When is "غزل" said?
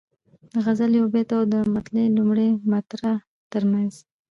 0.65-0.91